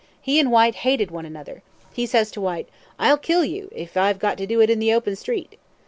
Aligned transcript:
He 0.19 0.39
and 0.39 0.49
Whyte 0.49 0.73
hated 0.81 1.11
one 1.11 1.27
another. 1.27 1.61
He 1.93 2.07
says 2.07 2.31
to 2.31 2.41
Whyte, 2.41 2.67
'I'll 2.97 3.19
kill 3.19 3.45
you, 3.45 3.69
if 3.71 3.95
I've 3.95 4.17
got 4.17 4.35
to 4.39 4.47
do 4.47 4.59
it 4.59 4.71
in 4.71 4.79
the 4.79 4.91
open 4.91 5.15
street.' 5.15 5.59